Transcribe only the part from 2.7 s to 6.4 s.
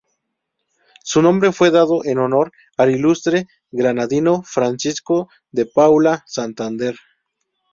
al ilustre granadino Francisco de Paula